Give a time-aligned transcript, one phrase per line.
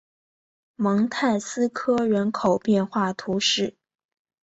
[0.77, 3.75] 蒙泰斯科人口变化图示